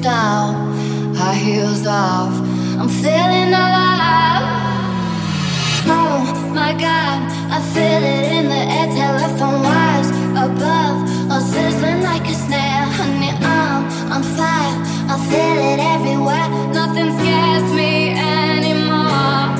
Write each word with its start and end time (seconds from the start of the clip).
queen. 0.00 1.14
High 1.14 1.34
heels 1.34 1.86
off, 1.86 2.32
I'm 2.78 2.88
feeling 2.88 3.52
alive. 3.52 4.46
Oh 5.90 6.22
my 6.54 6.72
god, 6.72 7.18
I 7.50 7.60
feel 7.72 8.02
it 8.14 8.32
in 8.38 8.48
the 8.48 8.62
air, 8.76 8.88
telephone 8.94 9.62
wires 9.62 10.10
above, 10.46 10.96
all 11.30 11.40
sizzling 11.40 12.02
like 12.02 12.26
a 12.28 12.34
snare. 12.34 12.86
Honey, 12.98 13.32
I'm 13.42 13.82
on 14.12 14.22
fire, 14.22 14.76
I 15.12 15.16
feel 15.28 15.58
it 15.72 15.80
everywhere. 15.94 16.48
Nothing 16.72 17.10
scares 17.18 17.72
me 17.72 18.14
anymore. 18.14 19.56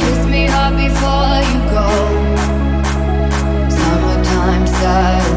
Kiss 0.00 0.20
me 0.26 0.46
hard 0.52 0.76
before 0.76 1.40
you 1.48 1.60
go. 1.76 1.88
Summertime 3.70 4.66
sadness. 4.66 5.29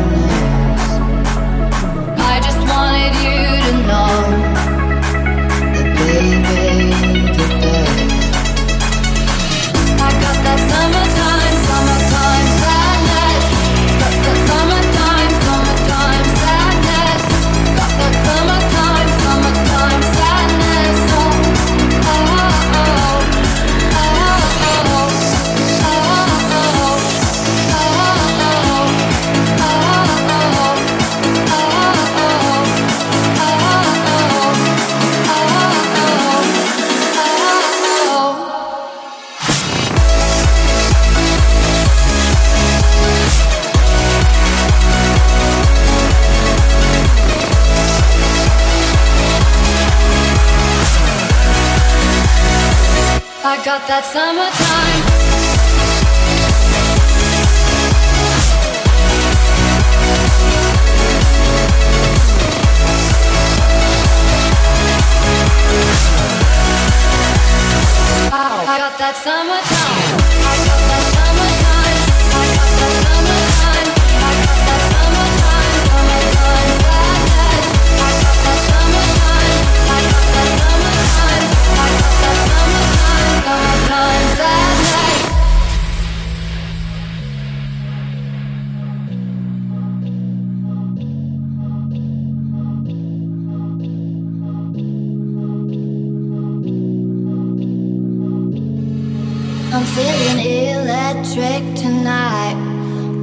I'm 99.74 99.84
feeling 99.86 100.38
electric 100.38 101.76
tonight. 101.76 102.54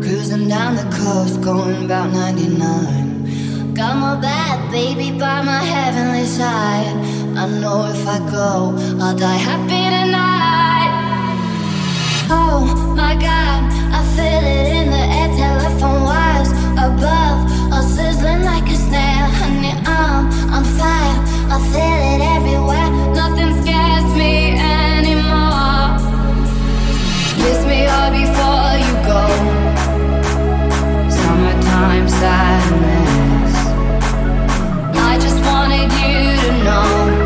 Cruising 0.03 0.49
down 0.49 0.75
the 0.75 0.83
coast, 0.99 1.41
going 1.41 1.85
about 1.85 2.13
99. 2.13 3.73
Got 3.73 3.97
my 3.97 4.21
bad 4.21 4.69
baby 4.73 5.17
by 5.17 5.43
my 5.43 5.63
heavenly 5.63 6.25
side. 6.25 6.97
I 7.39 7.47
know 7.61 7.87
if 7.87 8.05
I 8.05 8.19
go, 8.29 8.75
I'll 9.01 9.17
die 9.17 9.37
happy 9.37 9.85
tonight. 9.95 10.91
Oh 12.31 12.67
my 12.97 13.15
god, 13.15 13.61
I 13.95 14.03
feel 14.17 14.43
it 14.43 14.67
in 14.75 14.91
the 14.91 15.05
air, 15.19 15.31
telephone 15.39 16.03
wires 16.03 16.51
above, 16.73 17.73
all 17.73 17.85
sizzling 17.85 18.43
like 18.43 18.69
a 18.69 18.75
snare. 18.75 19.29
Honey, 19.39 19.75
I'm 19.87 20.27
on 20.51 20.65
fire, 20.65 21.17
I 21.55 21.59
feel 21.71 22.01
it 22.13 22.23
everywhere. 22.37 22.90
Me 27.71 27.85
hard 27.85 28.13
before 28.13 28.73
you 28.85 28.95
go. 29.11 29.23
Summertime 31.19 32.09
sadness. 32.21 33.57
I 35.11 35.13
just 35.25 35.41
wanted 35.45 35.91
you 36.03 36.19
to 36.43 36.65
know 36.65 37.20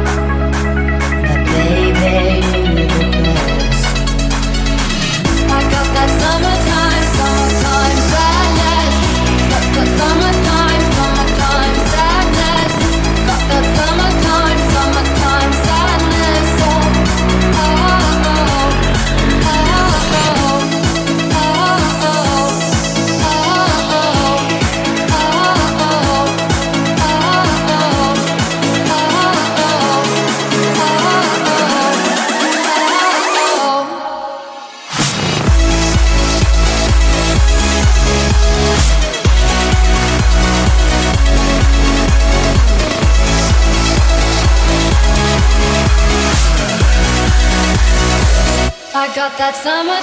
I 49.57 49.85
got 49.87 49.94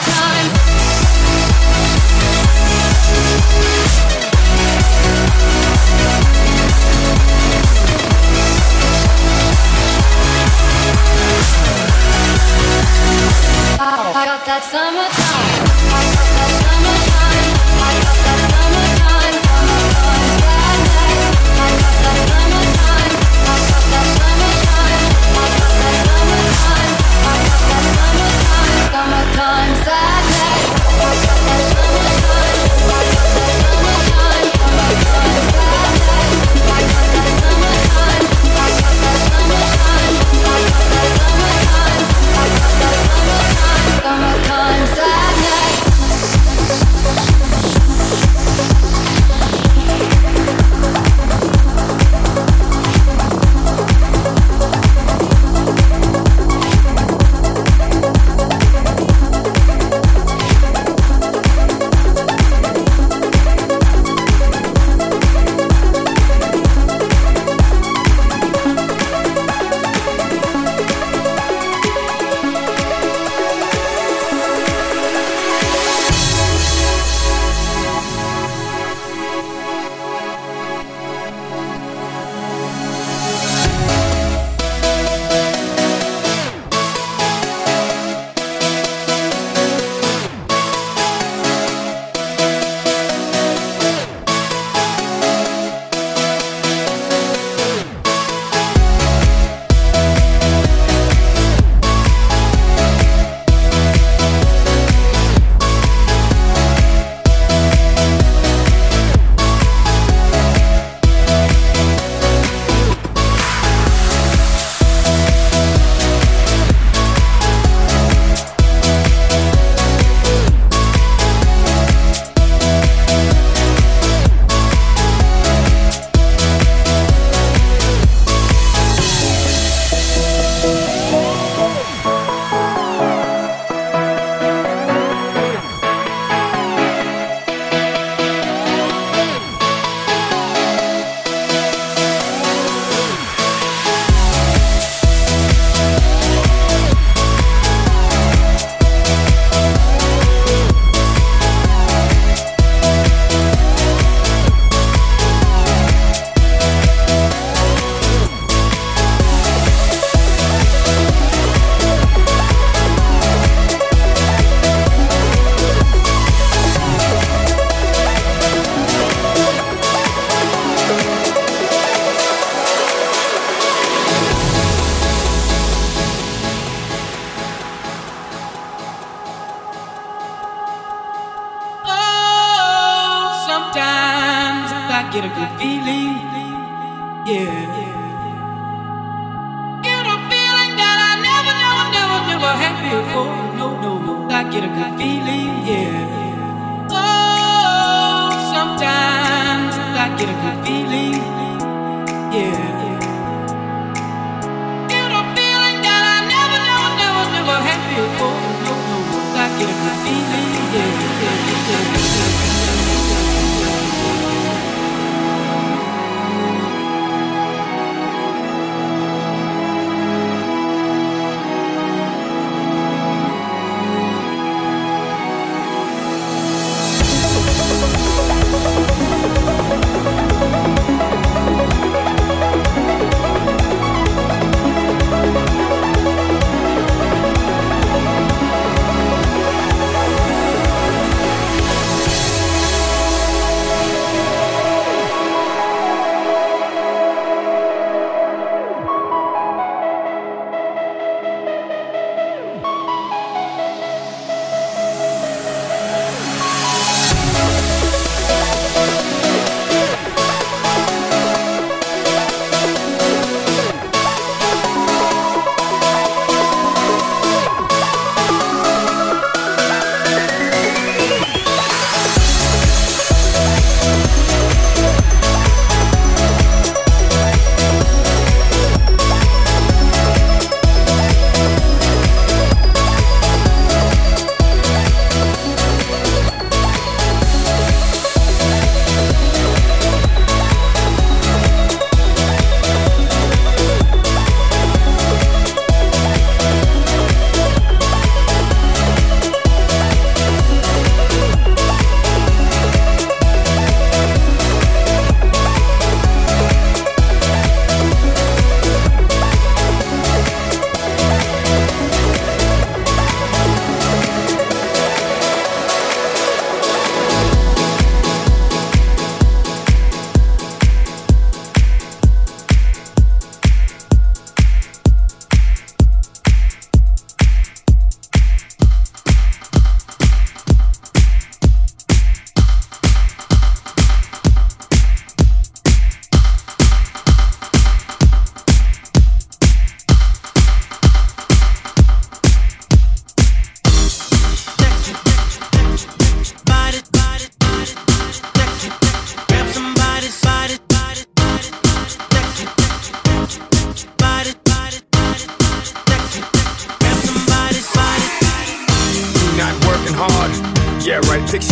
yeah. 202.31 202.80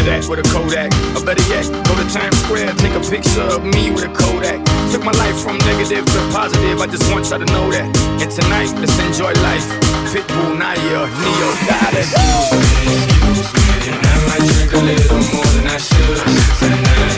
that 0.10 0.26
with 0.26 0.42
a 0.42 0.48
Kodak. 0.50 0.90
Or 1.14 1.22
better 1.22 1.46
yet, 1.54 1.70
go 1.86 1.94
to 1.94 2.06
Times 2.10 2.38
Square, 2.44 2.74
take 2.82 2.98
a 2.98 3.04
picture 3.06 3.46
of 3.46 3.62
me 3.64 3.94
with 3.94 4.10
a 4.10 4.12
Kodak. 4.12 4.60
Took 4.92 5.06
my 5.06 5.14
life 5.22 5.38
from 5.38 5.58
negative 5.70 6.04
to 6.04 6.20
positive, 6.34 6.82
I 6.82 6.88
just 6.90 7.06
want 7.14 7.30
y'all 7.30 7.40
to 7.40 7.50
know 7.54 7.70
that. 7.70 7.86
And 8.18 8.30
tonight, 8.30 8.74
let's 8.82 8.98
enjoy 9.06 9.34
life. 9.46 9.66
Pitbull, 10.10 10.58
Nayer, 10.58 11.06
Ne-Yo, 11.06 11.50
God, 11.70 11.94
excuse 11.94 12.50
me, 12.58 12.98
excuse 13.38 13.54
me. 13.54 13.94
And 13.94 14.02
I 14.02 14.16
might 14.26 14.44
drink 14.50 14.74
a 14.74 14.82
little 14.82 15.22
more 15.30 15.52
than 15.54 15.66
I 15.70 15.78
should 15.78 16.18
tonight. 16.58 17.16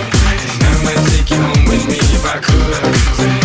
And 0.51 0.63
I 0.67 0.73
might 0.83 1.01
take 1.15 1.31
you 1.31 1.39
home 1.39 1.63
with 1.71 1.87
me 1.87 1.97
if 1.97 2.23
I 2.27 2.37
could 2.43 2.75
tonight. 3.15 3.40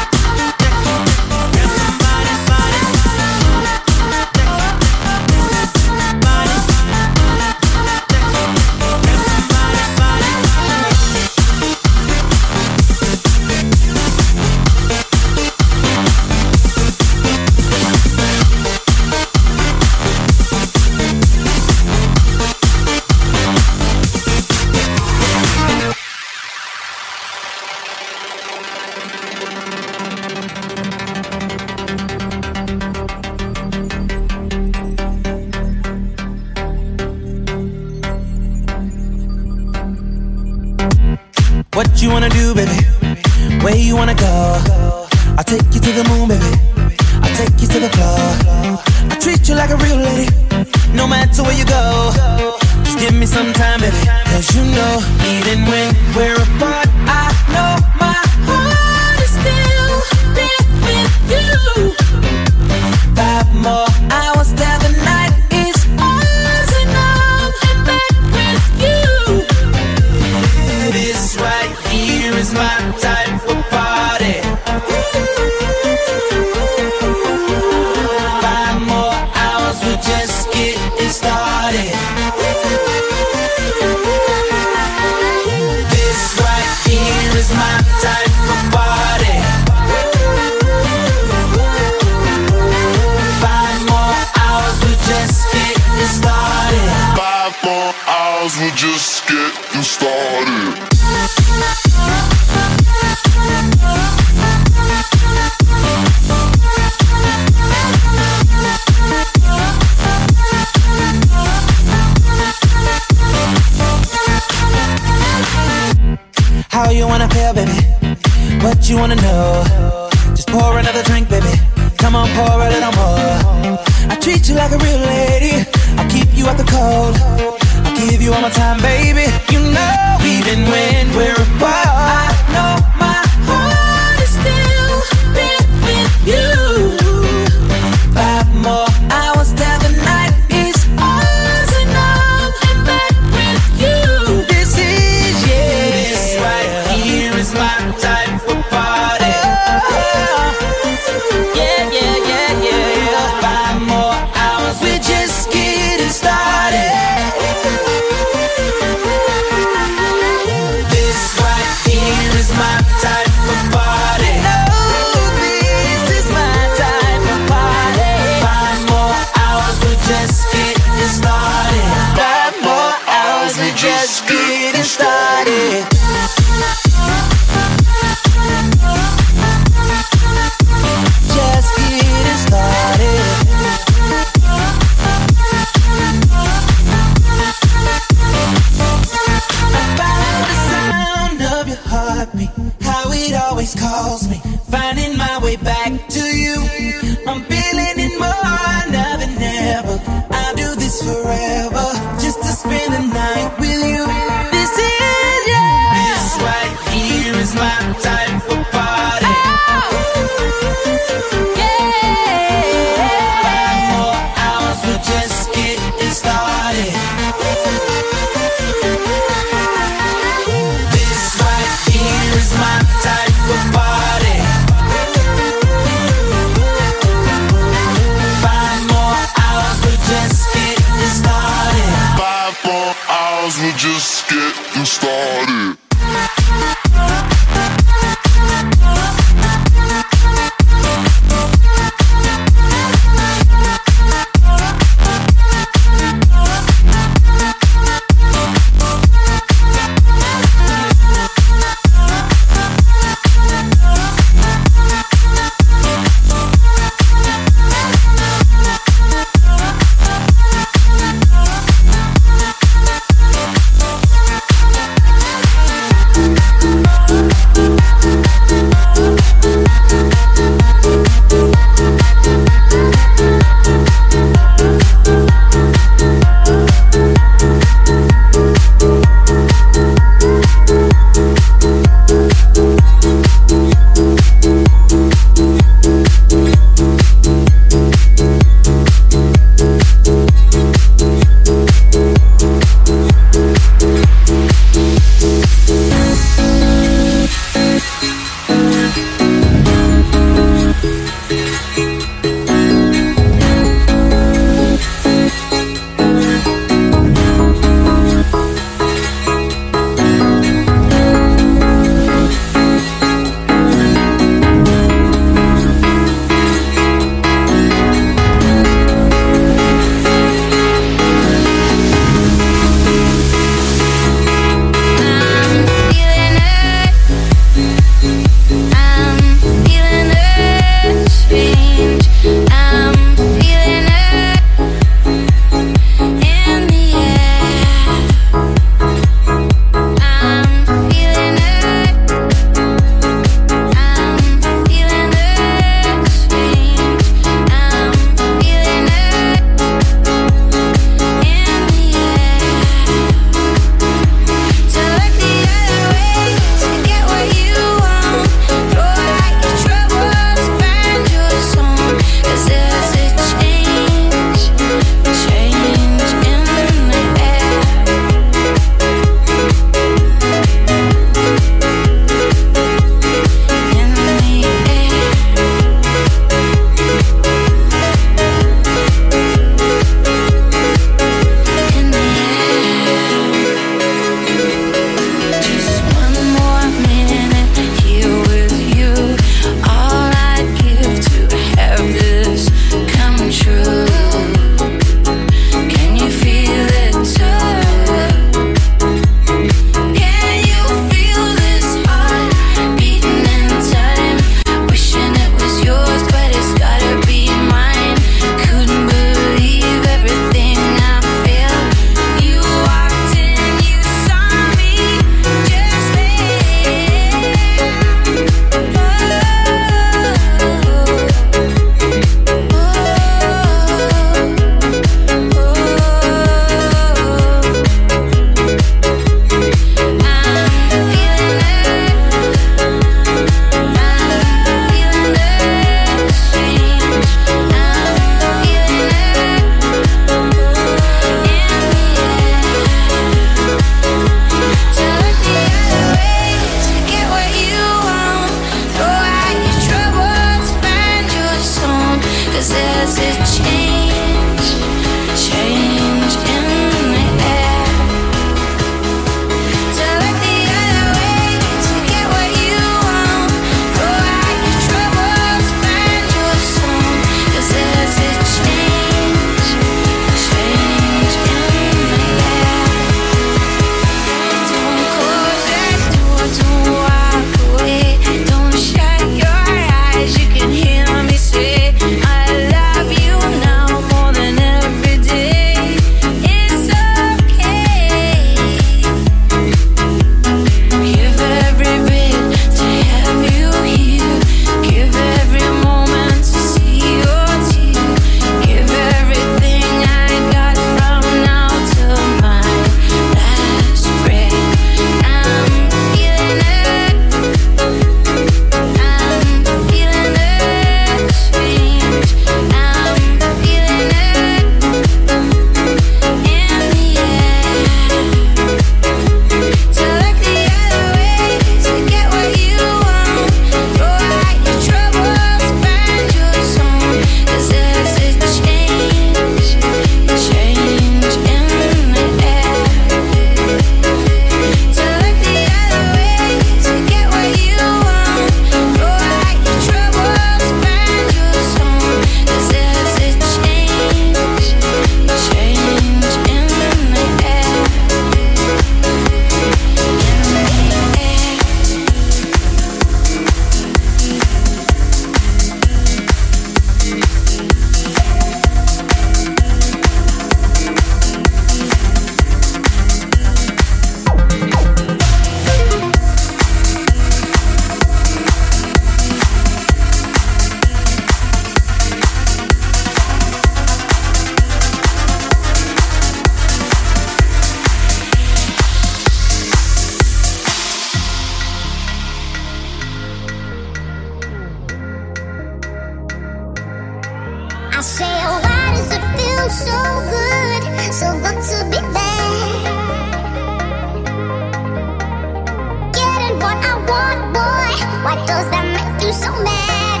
good 596.90 597.18
boy. 597.36 597.70
Why 598.04 598.14
does 598.26 598.46
that 598.50 598.64
make 598.76 599.02
you 599.02 599.12
so 599.12 599.30
mad? 599.42 600.00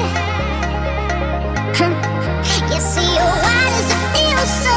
you 2.72 2.80
see, 2.80 3.14
feel 4.14 4.44
so. 4.62 4.73